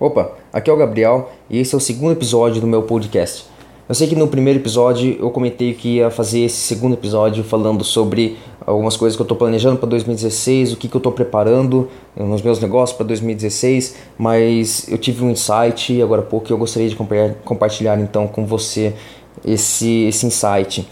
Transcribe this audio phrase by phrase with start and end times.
[0.00, 3.44] Opa, aqui é o Gabriel e esse é o segundo episódio do meu podcast.
[3.86, 7.84] Eu sei que no primeiro episódio eu comentei que ia fazer esse segundo episódio falando
[7.84, 11.86] sobre algumas coisas que eu estou planejando para 2016, o que, que eu estou preparando
[12.16, 16.56] nos meus negócios para 2016, mas eu tive um insight agora há pouco que eu
[16.56, 16.96] gostaria de
[17.44, 18.94] compartilhar então com você
[19.44, 20.88] esse, esse insight.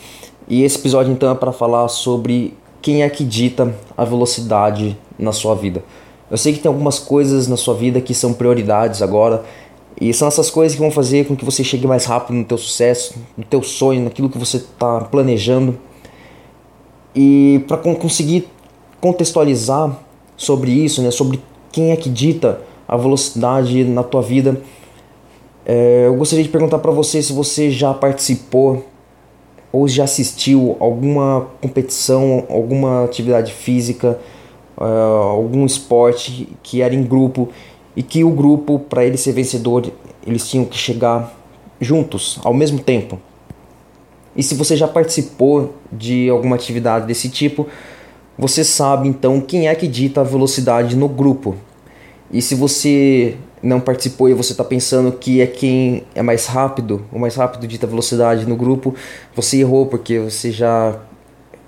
[0.47, 2.53] E esse episódio então é para falar sobre
[2.83, 5.83] quem é que dita a velocidade na sua vida.
[6.31, 9.45] Eu sei que tem algumas coisas na sua vida que são prioridades agora
[10.01, 12.59] e são essas coisas que vão fazer com que você chegue mais rápido no teu
[12.59, 15.77] sucesso, no teu sonho, naquilo que você está planejando.
[17.15, 18.49] E para conseguir
[19.01, 19.99] contextualizar
[20.37, 24.61] sobre isso, né, sobre quem é que dita a velocidade na tua vida,
[25.67, 28.85] é, eu gostaria de perguntar para você se você já participou
[29.73, 34.19] ou já assistiu alguma competição, alguma atividade física
[34.79, 37.49] uh, algum esporte que era em grupo
[37.97, 39.91] e que o grupo, para ele ser vencedor,
[40.27, 41.35] eles tinham que chegar
[41.81, 43.19] juntos, ao mesmo tempo.
[44.37, 47.67] E se você já participou de alguma atividade desse tipo,
[48.39, 51.57] você sabe então quem é que dita a velocidade no grupo.
[52.31, 57.05] E se você não participou e você está pensando que é quem é mais rápido,
[57.13, 58.95] o mais rápido dita velocidade no grupo,
[59.35, 61.01] você errou porque você já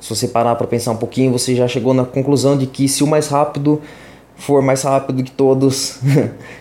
[0.00, 3.04] se você parar para pensar um pouquinho, você já chegou na conclusão de que se
[3.04, 3.80] o mais rápido
[4.34, 6.00] for mais rápido que todos,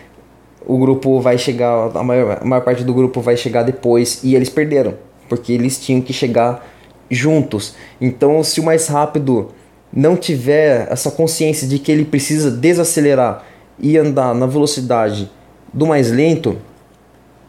[0.66, 4.34] o grupo vai chegar, a maior, a maior parte do grupo vai chegar depois e
[4.34, 4.94] eles perderam,
[5.28, 6.64] porque eles tinham que chegar
[7.10, 7.74] juntos.
[8.00, 9.48] Então, se o mais rápido
[9.92, 13.44] não tiver essa consciência de que ele precisa desacelerar
[13.78, 15.30] e andar na velocidade
[15.72, 16.58] do mais lento,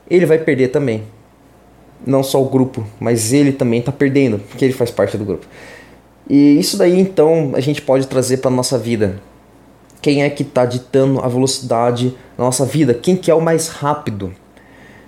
[0.09, 1.03] ele vai perder também.
[2.05, 5.45] Não só o grupo, mas ele também está perdendo, porque ele faz parte do grupo.
[6.31, 9.21] E isso daí então a gente pode trazer para nossa vida.
[10.01, 12.93] Quem é que está ditando a velocidade na nossa vida?
[12.93, 14.33] Quem que é o mais rápido?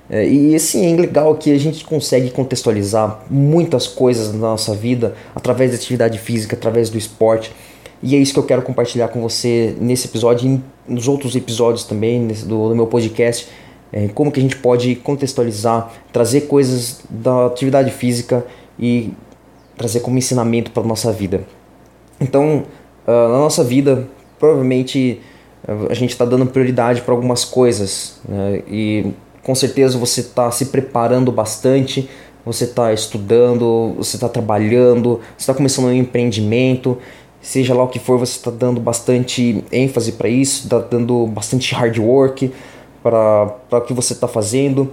[0.10, 5.16] É, e assim, é legal que a gente consegue contextualizar muitas coisas na nossa vida
[5.34, 7.54] através da atividade física, através do esporte.
[8.02, 11.86] E é isso que eu quero compartilhar com você nesse episódio e nos outros episódios
[11.86, 13.48] também nesse, do, do, meu podcast.
[13.94, 18.46] É, como que a gente pode contextualizar, trazer coisas da atividade física
[18.78, 19.14] e
[19.78, 21.44] trazer como ensinamento para nossa vida.
[22.20, 22.64] Então,
[23.08, 24.08] uh, na nossa vida,
[24.40, 25.22] provavelmente
[25.68, 28.62] uh, a gente está dando prioridade para algumas coisas né?
[28.68, 29.14] e
[29.44, 32.10] com certeza você está se preparando bastante,
[32.46, 36.98] você está estudando, você está trabalhando, você está começando um empreendimento,
[37.42, 41.74] seja lá o que for, você está dando bastante ênfase para isso, está dando bastante
[41.76, 42.52] hard work
[43.02, 44.92] para o que você está fazendo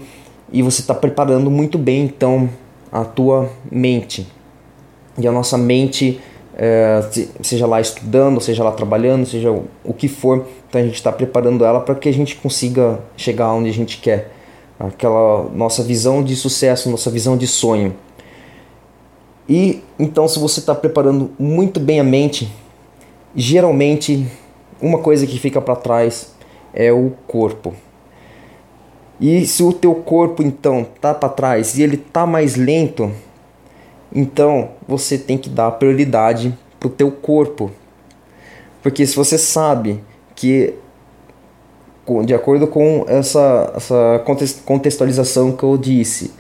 [0.53, 2.51] e você está preparando muito bem então
[2.91, 4.27] a tua mente,
[5.19, 6.21] e a nossa mente,
[6.57, 7.01] é,
[7.43, 11.65] seja lá estudando, seja lá trabalhando, seja o que for, então a gente está preparando
[11.65, 14.33] ela para que a gente consiga chegar onde a gente quer.
[14.79, 17.95] Aquela nossa visão de sucesso, nossa visão de sonho.
[19.49, 22.51] E então, se você está preparando muito bem a mente,
[23.35, 24.27] geralmente
[24.81, 26.35] uma coisa que fica para trás
[26.73, 27.75] é o corpo.
[29.21, 33.13] E se o teu corpo então tá para trás e ele tá mais lento,
[34.13, 37.71] então você tem que dar prioridade para o teu corpo.
[38.83, 40.01] Porque se você sabe
[40.35, 40.75] que
[42.25, 44.25] de acordo com essa, essa
[44.65, 46.33] contextualização que eu disse,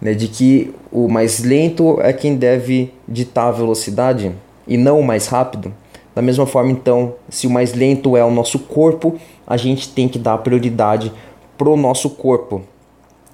[0.00, 4.32] né, de que o mais lento é quem deve ditar a velocidade
[4.66, 5.74] e não o mais rápido.
[6.14, 10.08] Da mesma forma, então, se o mais lento é o nosso corpo, a gente tem
[10.08, 11.12] que dar prioridade
[11.56, 12.62] pro nosso corpo.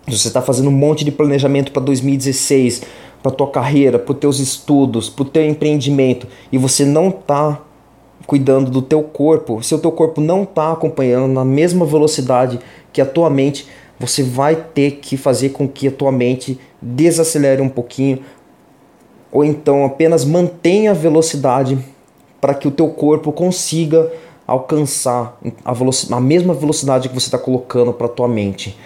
[0.09, 2.83] Se você está fazendo um monte de planejamento para 2016,
[3.25, 7.59] para tua carreira, para os teus estudos, para o teu empreendimento e você não está
[8.27, 12.61] cuidando do teu corpo, se o teu corpo não está acompanhando na mesma velocidade
[12.93, 13.67] que a tua mente,
[13.99, 18.19] você vai ter que fazer com que a tua mente desacelere um pouquinho
[19.33, 21.79] ou então apenas mantenha a velocidade
[22.43, 24.13] para que o teu corpo consiga
[24.47, 25.73] alcançar a,
[26.15, 28.79] a mesma velocidade que você está colocando para a tua mente.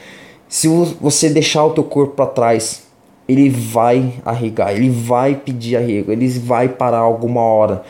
[0.48, 0.68] Se
[1.00, 2.87] você deixar o teu corpo para trás
[3.28, 7.82] ele vai arregar, ele vai pedir arrego, ele vai parar alguma hora.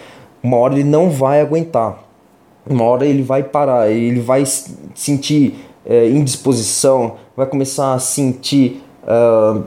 [0.42, 2.02] Uma hora ele não vai aguentar.
[2.68, 4.44] Uma hora ele vai parar, ele vai
[4.94, 5.54] sentir
[5.86, 9.62] é, indisposição, vai começar a sentir uh,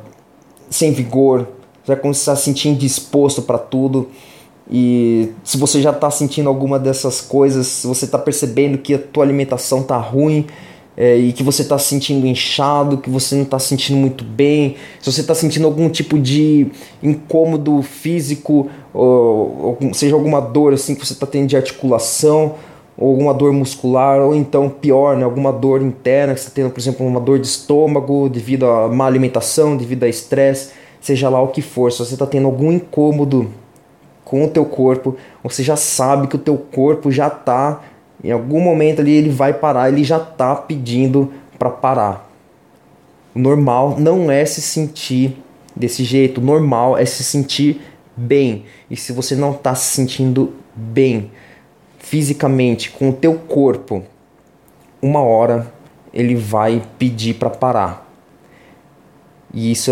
[0.69, 1.47] sem vigor,
[1.85, 4.09] vai começar a sentir indisposto para tudo.
[4.69, 8.99] E se você já está sentindo alguma dessas coisas, se você está percebendo que a
[8.99, 10.45] tua alimentação está ruim,
[11.01, 14.23] é, e que você está se sentindo inchado, que você não está se sentindo muito
[14.23, 16.67] bem, se você está sentindo algum tipo de
[17.01, 22.53] incômodo físico, ou, ou, seja alguma dor assim que você está tendo de articulação,
[22.95, 26.69] ou alguma dor muscular, ou então pior, né, alguma dor interna, que você está tendo,
[26.69, 30.69] por exemplo, uma dor de estômago devido a má alimentação, devido a estresse,
[31.01, 33.49] seja lá o que for, se você está tendo algum incômodo
[34.23, 37.81] com o teu corpo, você já sabe que o teu corpo já está,
[38.23, 42.29] em algum momento ali ele vai parar, ele já está pedindo para parar.
[43.33, 45.37] O normal não é se sentir
[45.75, 47.81] desse jeito, o normal é se sentir
[48.15, 48.65] bem.
[48.89, 51.31] E se você não está se sentindo bem
[51.97, 54.03] fisicamente com o teu corpo,
[55.01, 55.71] uma hora
[56.13, 58.07] ele vai pedir para parar.
[59.53, 59.91] E isso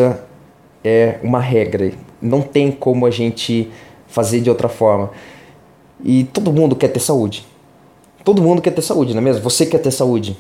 [0.84, 1.92] é uma regra.
[2.22, 3.72] Não tem como a gente
[4.08, 5.12] fazer de outra forma.
[6.04, 7.46] E todo mundo quer ter saúde.
[8.24, 9.42] Todo mundo quer ter saúde, não é mesmo?
[9.44, 10.38] Você quer ter saúde.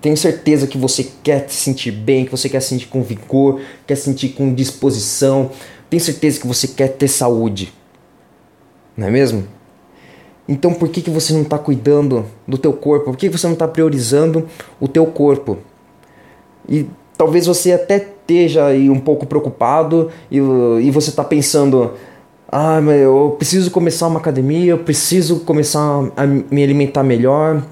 [0.00, 3.60] Tenho certeza que você quer se sentir bem, que você quer se sentir com vigor,
[3.86, 5.50] quer se sentir com disposição.
[5.90, 7.72] Tenho certeza que você quer ter saúde.
[8.96, 9.44] Não é mesmo?
[10.48, 13.06] Então por que, que você não está cuidando do teu corpo?
[13.06, 14.48] Por que, que você não está priorizando
[14.80, 15.58] o teu corpo?
[16.68, 16.86] E
[17.16, 21.92] talvez você até esteja aí um pouco preocupado e, e você está pensando,
[22.50, 27.62] ah, eu preciso começar uma academia, eu preciso começar a me alimentar melhor.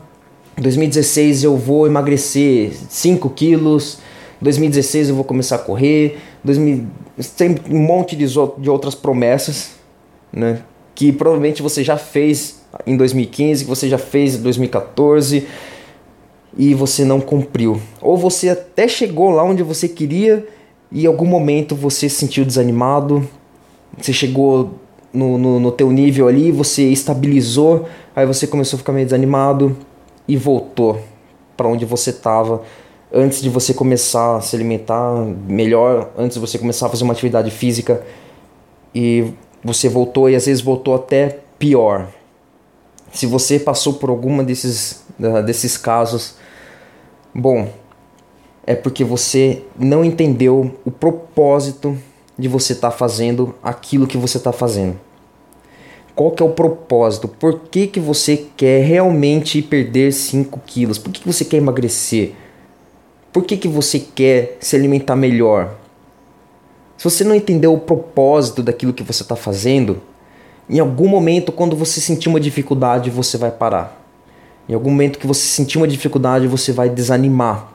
[0.58, 3.98] 2016 eu vou emagrecer 5 quilos.
[4.40, 6.18] 2016 eu vou começar a correr.
[6.44, 6.86] 2000,
[7.38, 9.70] tem um monte de, de outras promessas,
[10.30, 10.60] né?
[10.94, 15.46] Que provavelmente você já fez em 2015, que você já fez em 2014
[16.56, 17.80] e você não cumpriu.
[18.02, 20.46] Ou você até chegou lá onde você queria
[20.92, 23.26] e em algum momento você se sentiu desanimado,
[23.98, 24.74] você chegou
[25.12, 29.76] no, no, no teu nível ali, você estabilizou, aí você começou a ficar meio desanimado
[30.28, 31.00] e voltou
[31.56, 32.62] para onde você estava
[33.12, 37.12] antes de você começar a se alimentar melhor, antes de você começar a fazer uma
[37.12, 38.04] atividade física
[38.94, 42.08] e você voltou e às vezes voltou até pior.
[43.12, 45.04] Se você passou por alguma desses,
[45.44, 46.36] desses casos,
[47.34, 47.68] bom,
[48.66, 51.96] é porque você não entendeu o propósito
[52.38, 54.98] de você estar tá fazendo aquilo que você está fazendo.
[56.14, 57.28] Qual que é o propósito?
[57.28, 60.98] Por que, que você quer realmente perder 5 quilos?
[60.98, 62.32] Por que, que você quer emagrecer?
[63.32, 65.74] Por que, que você quer se alimentar melhor?
[66.96, 70.00] Se você não entendeu o propósito daquilo que você está fazendo,
[70.68, 74.02] em algum momento, quando você sentir uma dificuldade, você vai parar.
[74.66, 77.72] Em algum momento que você sentir uma dificuldade, você vai desanimar.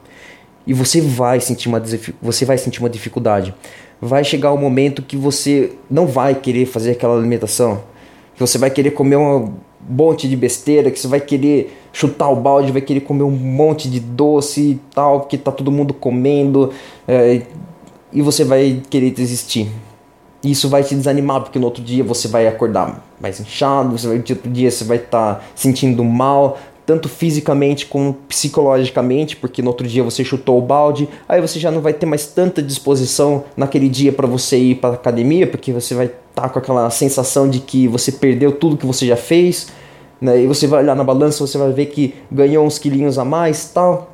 [0.66, 1.81] E você vai sentir uma,
[2.22, 3.54] você vai sentir uma dificuldade
[4.01, 7.83] vai chegar o um momento que você não vai querer fazer aquela alimentação.
[8.33, 9.53] Que você vai querer comer um
[9.88, 13.89] monte de besteira, que você vai querer chutar o balde, vai querer comer um monte
[13.89, 16.71] de doce e tal, porque tá todo mundo comendo,
[17.07, 17.42] é,
[18.12, 19.69] e você vai querer desistir.
[20.44, 24.18] Isso vai te desanimar, porque no outro dia você vai acordar mais inchado, você vai,
[24.18, 29.69] no outro dia você vai estar tá sentindo mal, tanto fisicamente como psicologicamente, porque no
[29.69, 33.44] outro dia você chutou o balde, aí você já não vai ter mais tanta disposição
[33.56, 37.50] naquele dia para você ir para academia, porque você vai estar tá com aquela sensação
[37.50, 39.68] de que você perdeu tudo que você já fez,
[40.19, 40.44] né?
[40.44, 43.66] E você vai olhar na balança, você vai ver que ganhou uns quilinhos a mais,
[43.66, 44.13] tal.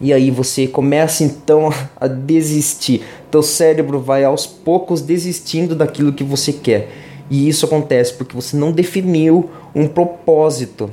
[0.00, 3.02] E aí você começa então a desistir.
[3.30, 6.90] Teu cérebro vai aos poucos desistindo daquilo que você quer.
[7.30, 10.90] E isso acontece porque você não definiu um propósito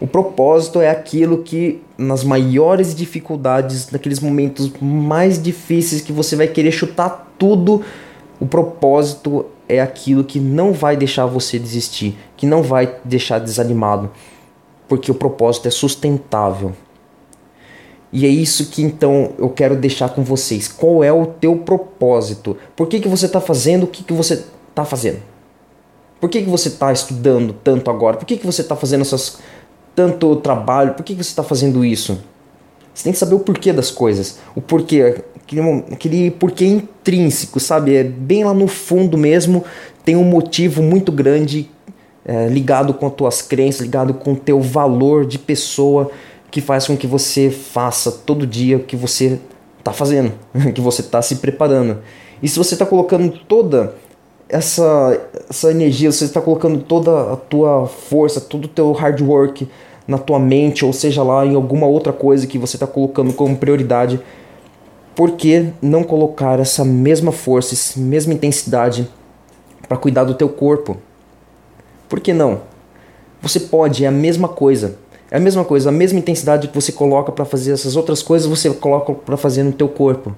[0.00, 6.46] o propósito é aquilo que, nas maiores dificuldades, naqueles momentos mais difíceis que você vai
[6.46, 7.82] querer chutar tudo,
[8.38, 14.10] o propósito é aquilo que não vai deixar você desistir, que não vai deixar desanimado,
[14.86, 16.72] porque o propósito é sustentável.
[18.12, 20.68] E é isso que então eu quero deixar com vocês.
[20.68, 22.56] Qual é o teu propósito?
[22.76, 25.20] Por que, que você está fazendo o que, que você está fazendo?
[26.20, 28.16] Por que, que você está estudando tanto agora?
[28.16, 29.38] Por que, que você está fazendo essas
[29.96, 32.20] tanto trabalho, por que você está fazendo isso?
[32.94, 35.60] Você tem que saber o porquê das coisas, o porquê, aquele,
[35.90, 37.94] aquele porquê intrínseco, sabe?
[37.94, 39.64] É bem lá no fundo mesmo,
[40.04, 41.68] tem um motivo muito grande
[42.24, 46.10] é, ligado com as tuas crenças, ligado com o teu valor de pessoa,
[46.50, 49.38] que faz com que você faça todo dia o que você
[49.78, 50.32] está fazendo,
[50.74, 51.98] que você está se preparando.
[52.42, 53.94] E se você está colocando toda
[54.48, 59.68] essa, essa energia, você está colocando toda a tua força, todo o teu hard work
[60.06, 63.56] na tua mente, ou seja lá em alguma outra coisa que você está colocando como
[63.56, 64.20] prioridade,
[65.14, 69.08] por que não colocar essa mesma força, essa mesma intensidade
[69.88, 70.96] para cuidar do teu corpo?
[72.08, 72.60] Por que não?
[73.42, 74.96] Você pode, é a mesma coisa.
[75.30, 78.46] É a mesma coisa, a mesma intensidade que você coloca para fazer essas outras coisas,
[78.46, 80.36] você coloca para fazer no teu corpo.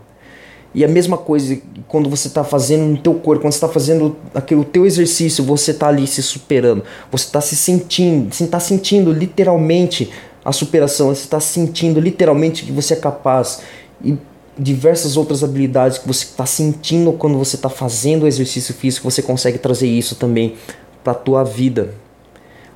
[0.78, 1.58] E a mesma coisa
[1.88, 5.72] quando você está fazendo no teu corpo, quando você está fazendo aquele teu exercício, você
[5.72, 10.08] está ali se superando, você está se sentindo, você está sentindo literalmente
[10.44, 13.60] a superação, você está sentindo literalmente que você é capaz
[14.04, 14.16] e
[14.56, 19.20] diversas outras habilidades que você está sentindo quando você está fazendo o exercício físico, você
[19.20, 20.54] consegue trazer isso também
[21.02, 21.92] para a tua vida.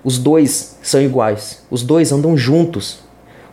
[0.03, 2.99] Os dois são iguais, os dois andam juntos,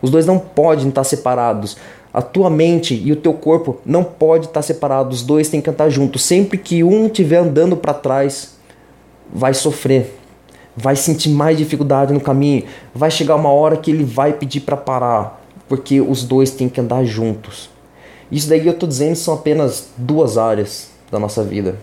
[0.02, 1.76] os dois não podem estar separados.
[2.12, 5.70] A tua mente e o teu corpo não pode estar separados, os dois têm que
[5.70, 6.24] andar juntos.
[6.24, 8.56] Sempre que um estiver andando para trás,
[9.32, 10.18] vai sofrer,
[10.76, 14.76] vai sentir mais dificuldade no caminho, vai chegar uma hora que ele vai pedir para
[14.76, 17.70] parar, porque os dois têm que andar juntos.
[18.30, 21.76] Isso daí eu estou dizendo são apenas duas áreas da nossa vida,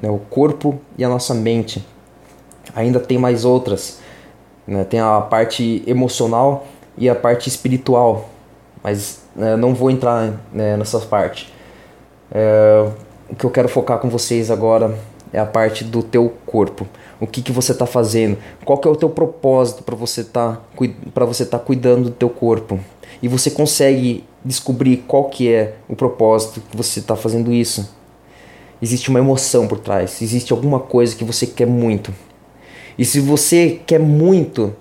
[0.00, 0.08] né?
[0.08, 1.84] o corpo e a nossa mente.
[2.74, 3.98] Ainda tem mais outras,
[4.66, 4.84] né?
[4.84, 6.66] tem a parte emocional
[6.96, 8.28] e a parte espiritual,
[8.82, 11.52] mas né, não vou entrar né, nessa parte.
[12.30, 12.88] É,
[13.30, 14.96] o que eu quero focar com vocês agora
[15.32, 16.86] é a parte do teu corpo.
[17.20, 18.38] O que, que você está fazendo?
[18.64, 20.60] Qual que é o teu propósito para você tá,
[21.12, 22.78] para você estar tá cuidando do teu corpo?
[23.22, 27.94] E você consegue descobrir qual que é o propósito que você está fazendo isso?
[28.82, 30.20] Existe uma emoção por trás.
[30.20, 32.12] Existe alguma coisa que você quer muito.
[32.98, 34.74] E se você quer muito,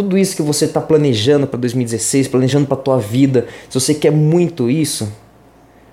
[0.00, 4.10] tudo isso que você está planejando para 2016, planejando para tua vida, se você quer
[4.10, 5.12] muito isso,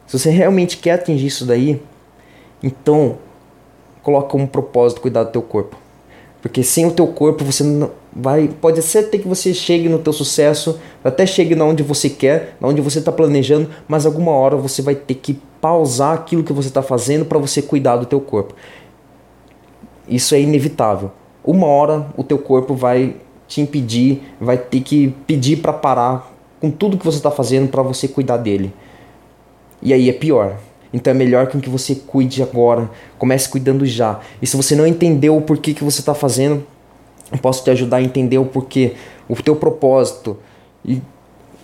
[0.06, 1.82] se você realmente quer atingir isso daí,
[2.64, 3.18] então
[4.02, 5.76] coloca um propósito cuidar do teu corpo.
[6.42, 10.00] Porque sem o teu corpo você não vai, pode ser até que você chegue no
[10.00, 14.32] teu sucesso, até chegue na onde você quer, na onde você está planejando, mas alguma
[14.32, 18.06] hora você vai ter que pausar aquilo que você está fazendo para você cuidar do
[18.06, 18.56] teu corpo.
[20.08, 21.12] Isso é inevitável.
[21.44, 26.70] Uma hora o teu corpo vai te impedir, vai ter que pedir para parar com
[26.70, 28.74] tudo que você está fazendo para você cuidar dele.
[29.82, 30.58] E aí é pior.
[30.92, 34.20] Então é melhor que você cuide agora, comece cuidando já.
[34.42, 36.66] E se você não entendeu o porquê que você está fazendo,
[37.32, 38.94] eu posso te ajudar a entender o porquê,
[39.28, 40.38] o teu propósito
[40.84, 41.02] e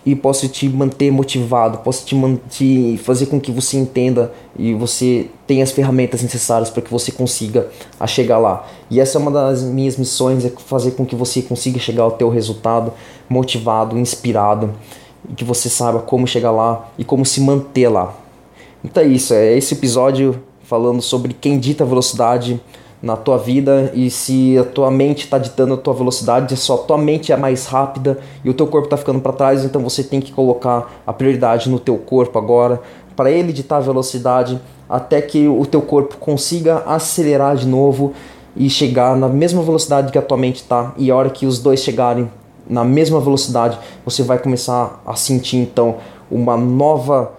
[0.06, 2.16] e posso te manter motivado, posso te,
[2.50, 7.12] te fazer com que você entenda e você tenha as ferramentas necessárias para que você
[7.12, 7.68] consiga
[8.00, 8.68] a chegar lá.
[8.90, 12.12] E essa é uma das minhas missões, é fazer com que você consiga chegar ao
[12.12, 12.92] teu resultado
[13.30, 14.72] motivado, inspirado,
[15.30, 18.14] e que você saiba como chegar lá e como se manter lá.
[18.84, 22.60] Então é isso, é esse episódio falando sobre quem dita a velocidade
[23.04, 26.78] na tua vida e se a tua mente está ditando a tua velocidade, só a
[26.78, 30.02] tua mente é mais rápida e o teu corpo está ficando para trás, então você
[30.02, 32.82] tem que colocar a prioridade no teu corpo agora
[33.14, 34.58] para ele ditar a velocidade
[34.90, 38.14] até que o teu corpo consiga acelerar de novo
[38.56, 41.60] e chegar na mesma velocidade que a tua mente está e a hora que os
[41.60, 42.32] dois chegarem
[42.66, 45.98] na mesma velocidade, você vai começar a sentir então
[46.32, 47.34] uma nova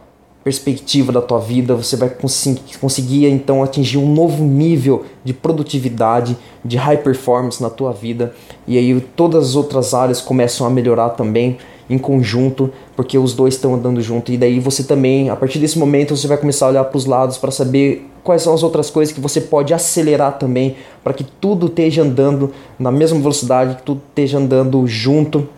[0.45, 2.47] perspectiva da tua vida, você vai cons
[2.79, 8.35] conseguir então atingir um novo nível de produtividade, de high performance na tua vida,
[8.69, 11.57] e aí todas as outras áreas começam a melhorar também
[11.89, 15.79] em conjunto, porque os dois estão andando junto, e daí você também, a partir desse
[15.79, 18.91] momento, você vai começar a olhar para os lados para saber quais são as outras
[18.91, 23.83] coisas que você pode acelerar também, para que tudo esteja andando na mesma velocidade, que
[23.83, 25.49] tudo esteja andando junto,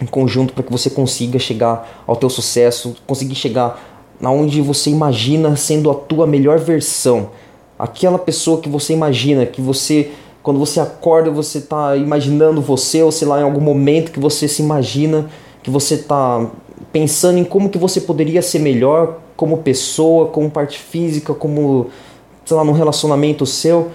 [0.00, 3.89] em conjunto, para que você consiga chegar ao teu sucesso, conseguir chegar
[4.28, 7.30] onde você imagina sendo a tua melhor versão.
[7.78, 10.10] Aquela pessoa que você imagina, que você,
[10.42, 14.46] quando você acorda, você está imaginando você, ou sei lá, em algum momento que você
[14.46, 15.30] se imagina,
[15.62, 16.46] que você está
[16.92, 21.86] pensando em como que você poderia ser melhor como pessoa, como parte física, como,
[22.44, 23.90] sei lá, num relacionamento seu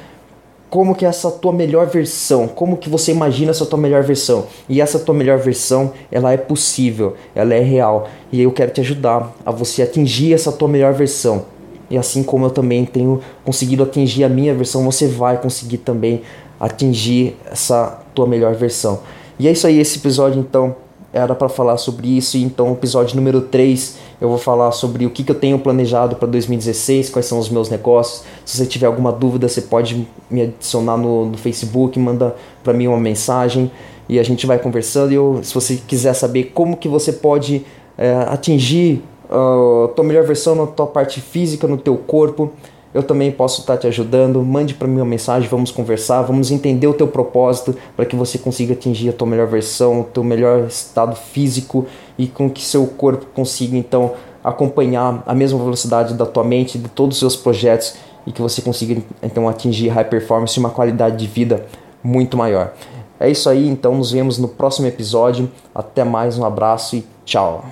[0.69, 4.47] como que é essa tua melhor versão, como que você imagina essa tua melhor versão.
[4.67, 8.09] E essa tua melhor versão, ela é possível, ela é real.
[8.31, 11.45] E eu quero te ajudar a você atingir essa tua melhor versão.
[11.89, 16.23] E assim como eu também tenho conseguido atingir a minha versão, você vai conseguir também
[16.59, 18.99] atingir essa tua melhor versão.
[19.37, 20.75] E é isso aí, esse episódio então
[21.15, 22.37] era para falar sobre isso.
[22.37, 26.27] Então, episódio número 3, eu vou falar sobre o que, que eu tenho planejado para
[26.27, 28.25] 2016, quais são os meus negócios.
[28.43, 32.87] Se você tiver alguma dúvida, você pode me adicionar no, no Facebook, manda para mim
[32.87, 33.71] uma mensagem
[34.09, 35.13] e a gente vai conversando.
[35.13, 37.65] E eu, se você quiser saber como que você pode
[37.97, 42.51] é, atingir a tua melhor versão na tua parte física, no teu corpo,
[42.95, 44.41] eu também posso estar te ajudando.
[44.41, 48.37] Mande para mim uma mensagem, vamos conversar, vamos entender o teu propósito para que você
[48.37, 51.85] consiga atingir a tua melhor versão, o teu melhor estado físico
[52.17, 56.87] e com que seu corpo consiga então acompanhar a mesma velocidade da tua mente, de
[56.87, 61.17] todos os seus projetos e que você consiga então atingir high performance e uma qualidade
[61.17, 61.65] de vida
[62.01, 62.73] muito maior.
[63.19, 65.51] É isso aí, então nos vemos no próximo episódio.
[65.73, 67.65] Até mais, um abraço e tchau.